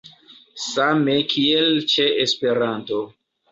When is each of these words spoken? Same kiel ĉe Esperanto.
Same 0.69 1.17
kiel 1.35 1.69
ĉe 1.93 2.09
Esperanto. 2.25 3.07